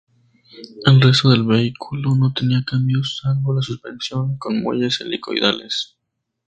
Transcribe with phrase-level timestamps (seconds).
[0.83, 5.95] El resto del vehículo no tenía cambios, salvo la suspensión con muelles helicoidales.